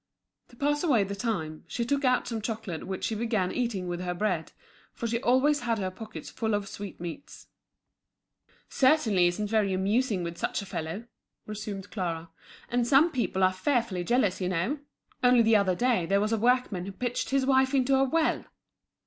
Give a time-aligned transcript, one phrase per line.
[0.47, 3.99] To pass away the time, she took out some chocolate which she began eating with
[4.01, 4.51] her bread,
[4.93, 7.49] for she always had her pockets full of sweetmeats.
[8.67, 11.05] "Certainly it isn't very amusing with such a fellow,"
[11.45, 12.31] resumed Clara.
[12.67, 14.79] "And some people are fearfully jealous, you know!
[15.23, 18.45] Only the other day there was a workman who pitched his wife into a well."